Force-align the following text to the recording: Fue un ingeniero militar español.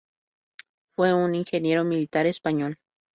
Fue 0.95 1.13
un 1.13 1.35
ingeniero 1.35 1.83
militar 1.83 2.25
español. 2.25 2.79